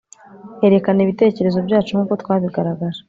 [0.67, 2.99] Erekana ibitekerezo byacu nkuko twabigaragaje